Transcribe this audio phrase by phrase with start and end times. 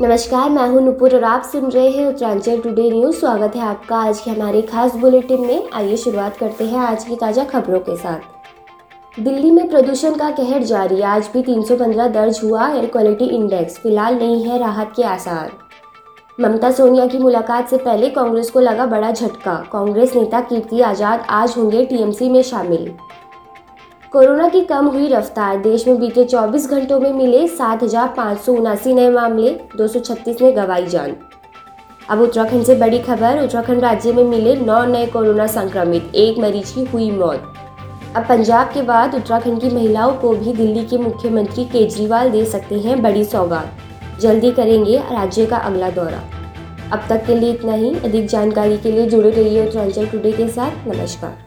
[0.00, 3.96] नमस्कार, मैं हूँ नुपुर और आप सुन रहे हैं उत्तरांचल टुडे न्यूज़ स्वागत है आपका
[3.98, 7.96] आज के हमारे खास बुलेटिन में। आइए शुरुआत करते हैं आज की ताज़ा खबरों के
[7.96, 13.78] साथ। दिल्ली में प्रदूषण का कहर जारी, आज भी 315 दर्ज हुआ एयर क्वालिटी इंडेक्स
[13.78, 15.52] फ़िलहाल नहीं है राहत के आसार।
[16.38, 21.24] ममता सोनिया की मुलाकात से पहले कांग्रेस को लगा बड़ा झटका, कांग्रेस नेता कीर्ति आज़ाद
[21.30, 22.92] आज होंगे टीएमसी में शामिल।
[24.16, 28.38] कोरोना की कम हुई रफ्तार। देश में बीते 24 घंटों में मिले सात हज़ार पाँच
[28.40, 31.14] सौ उनासी नए मामले 236 ने गवाई जान।
[32.10, 36.74] अब उत्तराखंड से बड़ी खबर, उत्तराखंड राज्य में मिले नौ नए कोरोना संक्रमित, एक मरीज़
[36.74, 37.52] की हुई मौत।
[38.16, 42.78] अब पंजाब के बाद उत्तराखंड की महिलाओं को भी दिल्ली के मुख्यमंत्री केजरीवाल दे सकते
[42.80, 46.22] हैं बड़ी सौगात। जल्दी करेंगे राज्य का अगला दौरा।
[46.92, 50.48] अब तक के लिए इतना ही। अधिक जानकारी के लिए जुड़े रहिए उत्तरांचल टुडे के
[50.48, 51.45] साथ। नमस्कार।